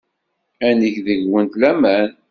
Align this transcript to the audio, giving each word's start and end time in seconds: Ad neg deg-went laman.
Ad 0.67 0.73
neg 0.79 0.95
deg-went 1.07 1.53
laman. 1.61 2.09